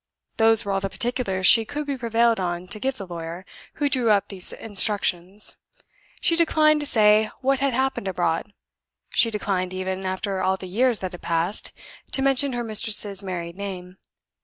Those 0.37 0.65
were 0.65 0.71
all 0.71 0.79
the 0.79 0.89
particulars 0.89 1.45
she 1.45 1.63
could 1.63 1.85
be 1.85 1.95
prevailed 1.95 2.39
on 2.39 2.65
to 2.69 2.79
give 2.79 2.97
the 2.97 3.05
lawyer 3.05 3.45
who 3.75 3.87
drew 3.87 4.09
up 4.09 4.29
these 4.29 4.51
instructions. 4.51 5.57
She 6.21 6.35
declined 6.35 6.79
to 6.79 6.87
say 6.87 7.29
what 7.41 7.59
had 7.59 7.75
happened 7.75 8.07
abroad; 8.07 8.51
she 9.13 9.29
declined 9.29 9.73
even, 9.75 10.03
after 10.03 10.41
all 10.41 10.57
the 10.57 10.65
years 10.65 10.97
that 11.05 11.11
had 11.11 11.21
passed, 11.21 11.71
to 12.13 12.23
mention 12.23 12.53
her 12.53 12.63
mistress's 12.63 13.21
married 13.21 13.55
name. 13.57 13.97